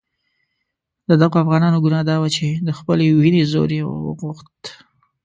د 1.09 1.11
دغو 1.21 1.35
افغانانو 1.43 1.83
ګناه 1.85 2.03
دا 2.09 2.15
وه 2.21 2.29
چې 2.35 2.47
د 2.67 2.69
خپلې 2.77 3.05
وینې 3.19 3.43
زور 3.51 3.69
یې 3.77 3.83
غوښت. 4.21 4.61